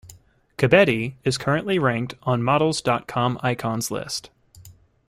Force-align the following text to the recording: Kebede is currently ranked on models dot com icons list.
Kebede 0.57 1.13
is 1.23 1.37
currently 1.37 1.77
ranked 1.77 2.15
on 2.23 2.41
models 2.41 2.81
dot 2.81 3.07
com 3.07 3.37
icons 3.43 3.91
list. 3.91 4.31